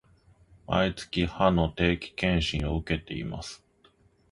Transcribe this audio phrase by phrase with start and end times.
[0.65, 3.63] 毎月、歯の定期検診を受けています